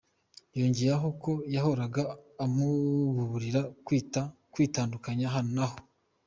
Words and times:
Yongeraho 0.59 1.07
ko 1.23 1.31
yahoraga 1.55 2.01
amuburira 2.43 3.61
kwitandukanya 4.53 5.27
nako. 5.55 5.81